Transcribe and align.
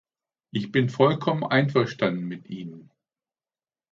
Ich 0.49 0.71
bin 0.71 0.89
vollkommen 0.89 1.43
einverstanden 1.43 2.25
mit 2.27 2.49
Ihnen. 2.49 2.89